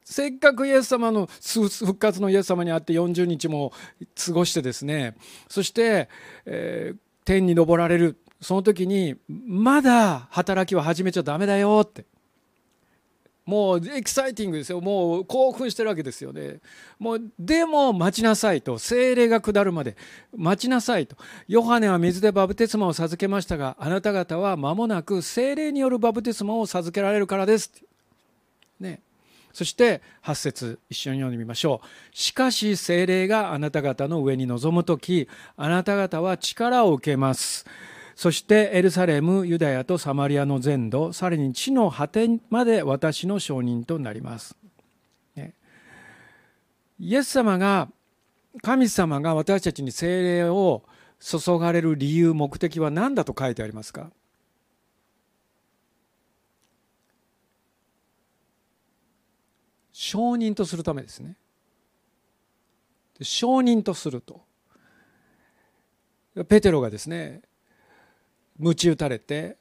[0.09, 3.71] せっかくイエス様の復活のイエス様に会って40日も
[4.25, 5.15] 過ごしてですね。
[5.47, 6.09] そして、
[6.45, 8.17] えー、天に昇られる。
[8.41, 12.05] その時にまだ働きを始めちゃダメだよって。
[13.49, 14.79] もうエキサイティングですよ。
[14.79, 16.59] もう興奮してるわけですよね。
[16.99, 19.97] もうでも待ちなさいと精霊が下るまで。
[20.37, 21.17] 待ちなさいと。
[21.47, 27.71] ヨハネは水でバブテスマを授けましたがあなた方は間もなく精霊によるバブテスマを授けられるからです
[28.79, 29.01] ね。
[29.51, 31.87] そして8節一緒に読んでみましょう。
[32.15, 37.65] しかし精霊があなた方の上に臨む時あなた方は力を受けます。
[38.19, 44.57] そしてエルサレムユダヤとサマリアの全土さらに地の果てまで私の証人となります。
[45.37, 45.53] ね、
[46.99, 47.87] イエス様が
[48.61, 50.83] 神様が私たちに精霊を
[51.21, 54.11] 注がれる理由目的は何だと書いてありますか？
[59.93, 61.37] 証人とするためですね。
[63.21, 64.41] 証人とすると。
[66.49, 67.43] ペテロがですね
[68.59, 69.57] 鞭打たれて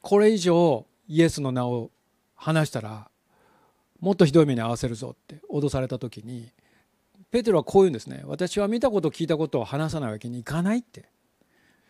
[0.00, 1.90] これ以上イエスの名を
[2.34, 3.08] 話したら
[4.00, 6.50] もっとひどい目に遭わせるぞって脅された時に
[7.30, 8.22] ペテロはこう言うんですね。
[8.26, 11.06] 私は見たこと聞いたことを話さないわけにいかないって。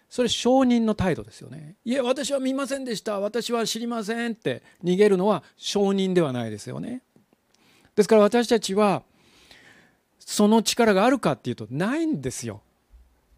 [0.09, 1.75] それ証人の態度ですよね。
[1.85, 3.19] いえ私は見ませんでした。
[3.19, 4.63] 私は知りませんって。
[4.85, 7.03] 逃げるのは証人ではないですよね。
[7.97, 9.03] ですから私たちは
[10.19, 12.63] その力があるかっていうとないんですよ、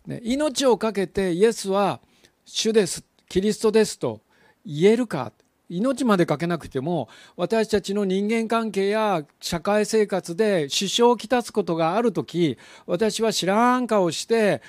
[0.06, 2.00] ね、命を懸けてイエスは
[2.44, 4.20] 主ですキリストですと
[4.64, 5.32] 言えるか
[5.70, 14.60] 命までかけなくても私たちの人間関係や社会生活で支障をきたすことがある時私は知らん顔して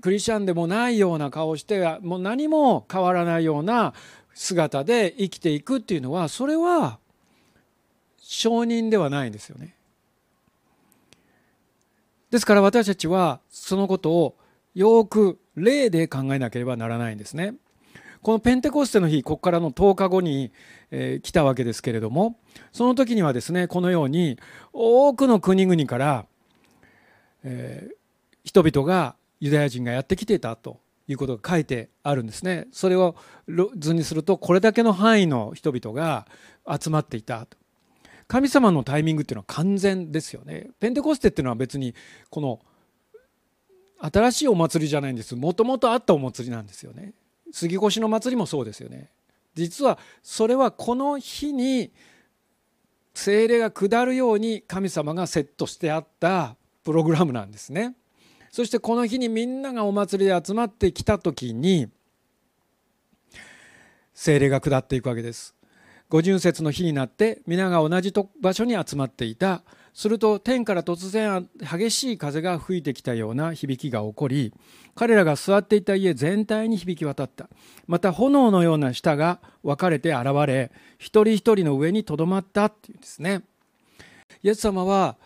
[0.00, 3.92] クリスチャンでもないような顔してもう何も変わらないような
[4.34, 6.98] 姿で生きていくっていうのはそれは
[8.18, 9.74] 承認ではないんですよね。
[12.30, 14.36] ですから私たちはそのことを
[14.74, 17.54] よく例で考えなければならないんですね。
[18.22, 20.50] このペンテコステの日ここからの10日後に、
[20.90, 22.38] えー、来たわけですけれども
[22.72, 24.38] その時にはですねこのように
[24.72, 26.24] 多くの国々から、
[27.44, 27.94] えー、
[28.42, 32.66] 人々がユダヤ人がやってきていたということが書いてあるんですね。
[32.72, 33.14] それを
[33.76, 36.26] 図にするとこれだけの範囲の人々が
[36.80, 37.46] 集まっていた。
[38.26, 40.70] 神様のタイミングっていうのは完全ですよね。
[40.80, 41.94] ペンテコステっていうのは別に
[42.30, 42.60] この
[44.12, 45.34] 新しいお祭りじゃないんです。
[45.34, 47.14] もともとあったお祭りなんですよね。
[47.52, 49.08] 杉越の祭りもそうですよね。
[49.54, 51.90] 実はそれはこの日に
[53.14, 57.94] 精霊が下るように神様がセットしてあったプログラムなんですね。
[58.50, 61.88] そしてこの日にみんながお祭りで集まってきた時に
[64.12, 65.54] 精霊が下っていくわけです。
[66.10, 69.62] 五巡節の日になって皆が同じ場所に集まっていた
[69.94, 74.52] すると天から突然激しい風が吹いてきたような響きが起こり
[74.96, 77.48] 彼らが座っていた家全体に響き渡った。
[77.86, 83.42] また炎のような舌が分かれて現れ一人一人の上にとどまったっていうんですね。
[84.42, 85.16] イエス様は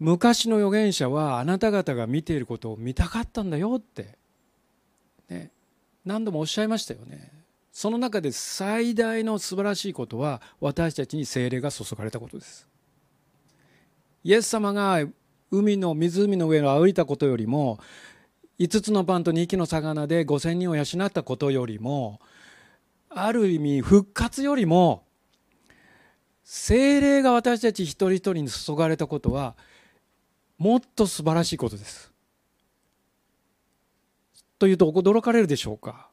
[0.00, 4.18] 昔の預言者はあなた方が見ていることを見たかったんだよって、
[5.30, 5.50] ね、
[6.04, 7.30] 何度もおっしゃいましたよね。
[7.72, 12.73] その中で最大の素晴らしいことは私たちに精霊が注がれたことです。
[14.24, 15.04] イエス様が
[15.50, 17.78] 海の湖の上を歩いたことよりも
[18.58, 22.20] 5つのパンと2匹の魚で5,000人を養ったことよりも
[23.10, 25.04] ある意味復活よりも
[26.42, 29.54] 精霊が私たち一人一人に注がれたことは
[30.58, 32.12] もっと素晴らしいことです。
[34.58, 36.08] というと驚かれるでしょうか？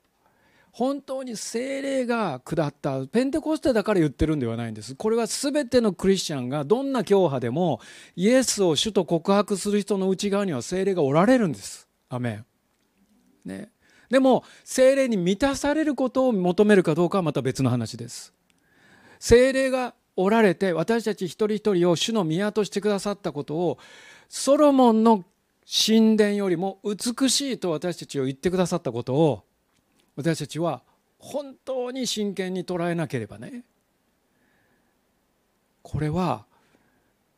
[0.72, 4.96] 本当に精霊が下ったペンテコステだから言ってるんではないんです。
[4.96, 7.82] これは全てのクリスチャンがどんな教派でも
[8.16, 11.90] イエスを主と告白する人の内側には精霊がおられるんです。
[12.08, 12.46] アメン、
[13.46, 13.70] ね、
[14.10, 18.34] でも精霊に満たされることを求めるかどうかはまた別の話です。
[19.20, 23.78] 精霊がおられて私たち一人一人を主の宮としてくださったことを
[24.30, 25.26] ソロモンの
[25.66, 29.44] 神殿よりも美しいと私たちを言ってくださったことを
[30.16, 30.82] 私たちは
[31.20, 33.64] 本当に真剣に捉えなければね
[35.82, 36.46] これは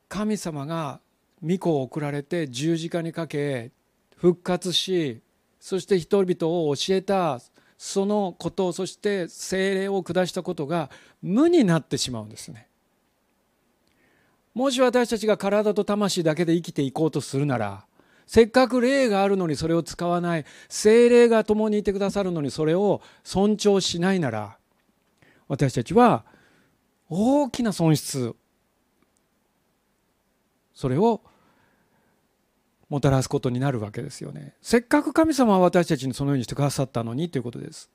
[0.10, 1.00] 神様が
[1.46, 3.72] 御子を送られて十字架にかけ
[4.16, 5.22] 復活し
[5.60, 7.40] そして人々を教えた
[7.78, 10.90] そのことそして精霊を下したことが
[11.22, 12.68] 無になってしまうんですね。
[14.54, 17.86] もし私たちが体と魂だけで生きていこうとするなら
[18.26, 20.46] せっかく霊があるのにそれを使わない。
[20.70, 24.58] 精霊が共にいてくださるのにそれを尊重しないなら
[25.48, 26.26] 私たちは
[27.10, 28.36] 大きな損失。
[30.74, 31.22] それを
[32.90, 34.56] もたらすことになるわけですよね。
[34.62, 37.90] せっかく神様は私たちにそのようにしてくださったのにということです。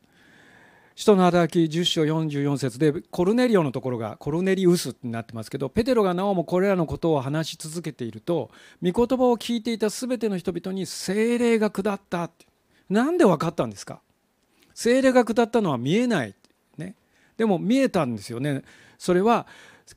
[0.99, 8.51] 使徒の働き10章44節でコルネリオのところがコルネリウスになってますけどペテロがなおもこれらのことを話し続けていると
[8.83, 12.47] 御言葉を聞いていた全ての人々に精霊が下ったって。
[12.91, 14.01] なんで分かったんですか？
[14.75, 16.35] 精霊が下ったのは見えない、
[16.77, 16.97] ね、
[17.37, 18.63] でも見えたんですよね。
[18.99, 19.47] それは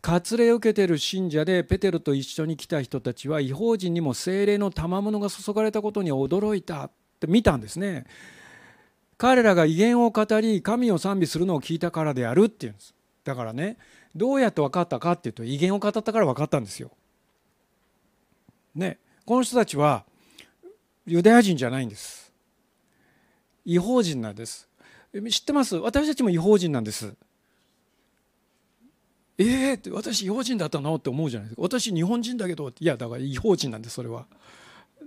[0.03, 8.05] 割礼を受けている信者でペテロと一緒に来た人たちは違法人にも精霊の賜物が注がれたことに驚いたって見たんですね。
[9.21, 13.77] 彼らが威厳を語り神を賛美するのを聞いたからであるっていうんですだからね
[14.15, 16.89] どうやって分かったかっていうと威厳を語ったから分かったんですよ。
[18.73, 20.05] ねこの人たちは
[21.05, 22.33] ユダヤ人じゃないんです。
[23.63, 24.67] 違法人なんです。
[25.13, 25.75] 知ってます？
[25.75, 27.13] 私たちも違法人なんです。
[29.37, 34.25] えー、って私違法人だったのって思うじゃないですか私日本人だけどいやだから違法人なんですそれは。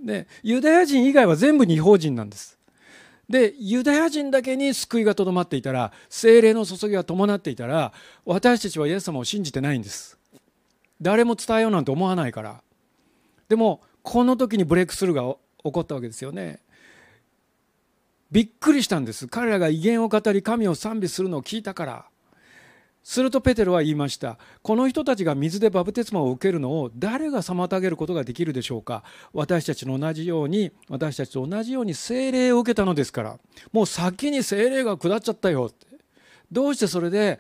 [0.05, 2.57] でユダヤ人以外は全部違法人なんです。
[3.29, 7.93] でユダヤ人だけに救いがとどまっていたら精霊の注ぎが伴っていたら
[8.25, 10.19] 私たちはイエス様を信じてないんです。
[11.01, 12.61] 誰も伝えようなんて思わないから。
[13.49, 16.61] でもこの時にブレイクスルーが起こったわけですよね。
[18.31, 19.29] びっくりしたんです。
[19.29, 22.05] 彼らが威厳を語り神を賛美するのを聞いたから。
[23.05, 24.39] するとペテロは言いました。
[24.63, 29.05] この人たちが水でバプテスマを受けるのを誰が妨げることができるでしょうか？
[29.35, 33.39] 私たちの同じように私たちと同じように聖霊を受けたのですから。
[33.73, 35.67] もう先に聖霊が下っちゃったよ。
[35.71, 35.87] って
[36.51, 37.39] どうしてそれで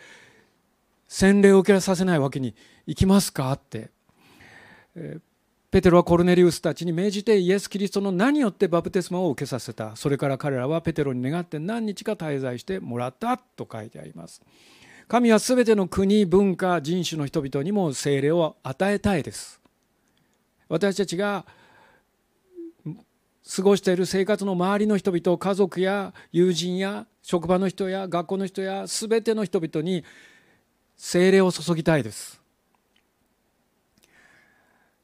[1.08, 2.54] 洗礼を受けさせないわけに
[2.86, 3.50] いきますか？
[3.52, 3.90] って、
[4.94, 5.18] え
[5.70, 9.96] ペテロはコルネリウスたちに命じてイエス・キリストの何によってバプテスマを受けさせた。
[9.96, 14.42] それから彼らはペテロに願って何日か滞在してもらったと書いてあります。
[15.09, 19.61] 神は全ての国文化人種の人々にも精霊を与えたいです。
[20.68, 21.44] 私たちが
[23.57, 30.05] 過ごしている生活の周りの人々家族や友人や職場の人や学校の人や全ての人々に
[30.96, 32.40] 精霊を注ぎたいです。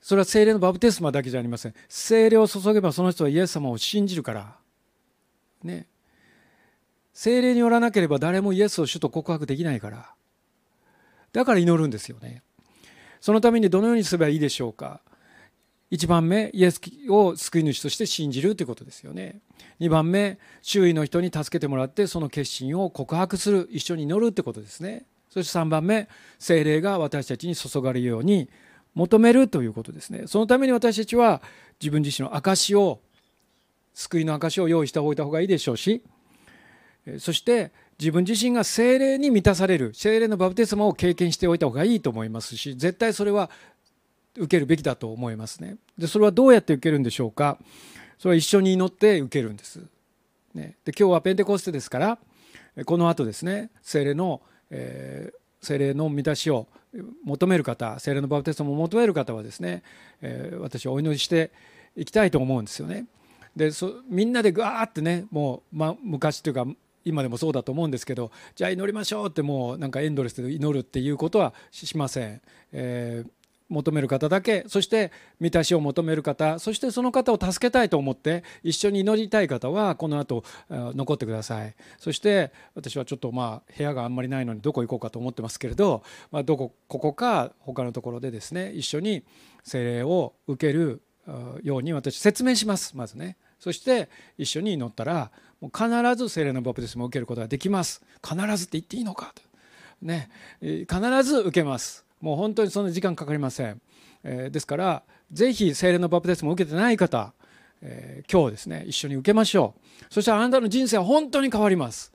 [0.00, 1.74] それは精霊のバプテスマだけじゃありません。
[1.88, 4.56] 精霊を注げばその人はイエス様を信じるから。
[5.62, 5.86] ね。
[7.12, 10.14] 精霊によらなければ誰もイエスを主と告白できないから。
[11.32, 12.42] だから祈るんですよね。
[13.20, 15.00] そのためにどのようにすればいいでしょうか。
[15.90, 19.40] 1番目イエスを救い主として信じるということですよね。
[19.80, 23.68] 2番目周囲の人に助けてもらってその決心を告白する。
[23.70, 25.04] 一緒に祈るってことですね。
[25.30, 26.08] そして3番目
[26.38, 28.48] 精霊が私たちに注がれるように
[28.94, 30.24] 求めるということですね。
[30.26, 31.42] そのために私たちは
[31.80, 33.00] 自分自身の証を
[33.94, 36.02] 救いの証を用意しておいた方がいいでしょうし
[37.18, 43.50] そして自分自身が精霊に満たされる精霊のバプテスマを経験しておいた方がいいと思いますし絶対それは
[44.36, 45.76] 受けるべきだと思いますね。
[45.98, 47.58] でそれはどうやって受けるんでしょうか？
[48.18, 49.80] それは一緒に祈って受けるんです。
[50.54, 52.18] ね、で今日はペンテコステですから
[52.84, 56.66] この後ですね精霊の、えー、精霊の満たしを
[57.24, 59.84] 求める方精霊のバプテスマを求める方はですね、
[60.22, 61.52] えー、私はお祈りして
[61.96, 63.06] いきたいと思うんですよね。
[63.54, 66.66] でそみんなでガーってねもう、ま、昔というか
[67.04, 72.40] 今でもそうだと思うんですけどじゃあ祈りましょうってもうなんかエンドレスで祈るっていうことはしません。
[72.72, 73.30] えー
[73.70, 89.22] 求める方だけそして満たしを求める方そしてその方を助けたいと思って一緒に祈りたい方はこの後残ってくださいそして私はちょっとまあ部屋があんまりないのにどこ行こうかと思ってますけれど、まあ、どこここか他のところでですね一緒に
[89.62, 91.00] 精霊を受ける
[91.62, 95.30] ように私説明しますまずねそして一緒に祈ったら
[95.60, 98.02] もう必ず精霊のバプテスマを受けることができます。
[98.26, 99.32] 必ずって言っていいのか。
[99.34, 99.42] と
[100.02, 100.30] ね
[100.60, 102.04] 必ず受けます。
[102.20, 103.80] もう本当にそんな時間かかりません、
[104.24, 105.02] えー、ですから
[105.32, 107.32] ぜひ精霊のバプテスマを受けてない方、
[107.80, 110.04] えー、今日ですね一緒に受けましょう。
[110.12, 112.12] そしたらあなたの人生は本当に変わります。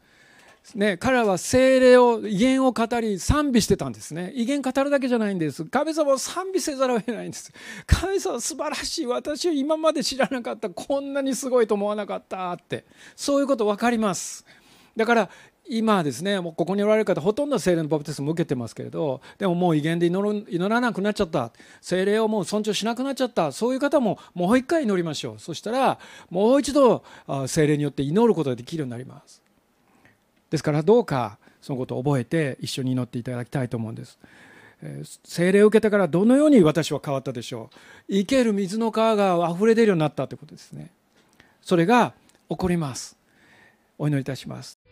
[0.73, 4.31] ね、彼らは精霊を威厳を語り賛美してたんですね。
[4.35, 5.63] 威厳語るだけじゃないんです。
[5.65, 7.53] 神様を賛美せざるを得ないんです。
[7.85, 10.69] 神様素晴らしい私は今まで知らなかった。
[10.69, 12.85] こんなにすごいと思わなかったって。
[13.15, 14.43] そういうこと分かります。
[14.95, 15.29] だから
[15.67, 21.51] 今ですねもうここにおられる方ほとんど精霊のバプテスマ受けてますけれどでももう威厳で祈る祈らなくなっちゃった。
[21.81, 23.51] 精霊をもう尊重しなくなっちゃった。
[23.51, 25.39] そういう方ももう一回祈りましょう。
[25.39, 25.99] そしたら
[26.29, 27.03] もう一度
[27.45, 29.44] 精霊によって祈ることができるようになります。
[30.49, 34.19] ですからどうかそのことを覚えて一緒に祈っていただきたいと思うんです。
[35.23, 37.69] 聖霊を受けたからどのように私は変わったでしょ
[38.09, 38.13] う。
[38.13, 40.91] 生ける水の川が溢れ出るようになったということですね。
[41.61, 42.13] それが
[42.49, 43.17] 起こります。
[43.97, 44.84] お祈りいたします。